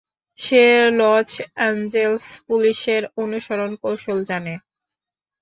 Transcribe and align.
সে 0.39 0.63
Los 0.99 1.31
Angeles 1.67 2.25
পুলিশের 2.47 3.03
অনুসরন 3.17 3.71
কৌশল 3.81 4.19
জানে। 4.29 4.53